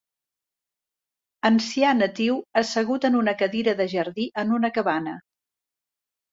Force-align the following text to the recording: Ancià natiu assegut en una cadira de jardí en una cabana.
Ancià 1.49 1.91
natiu 1.99 2.41
assegut 2.63 3.07
en 3.11 3.21
una 3.21 3.37
cadira 3.43 3.79
de 3.85 3.89
jardí 3.95 4.29
en 4.45 4.59
una 4.61 4.75
cabana. 4.81 5.19